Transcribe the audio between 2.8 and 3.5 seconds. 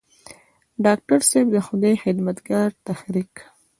تحريک